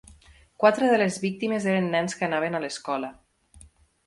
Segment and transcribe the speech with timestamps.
[0.63, 3.13] Quatre de les víctimes eren nens que anaven a l'escola.